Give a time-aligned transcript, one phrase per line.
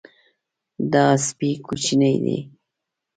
[0.93, 2.37] دا سپی کوچنی دی.